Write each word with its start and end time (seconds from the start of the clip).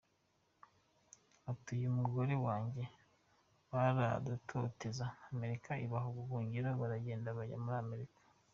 Ati 1.51 1.69
uyu 1.75 1.79
ni 1.81 1.87
umugore 1.95 2.33
wanjye 2.45 2.83
baradutoteza…Amerika 3.71 5.71
ibaha 5.85 6.07
ubuhungiro 6.11 6.69
baragenda 6.81 7.29
bajya 7.37 7.59
muri 7.65 7.77
Amerika. 7.85 8.19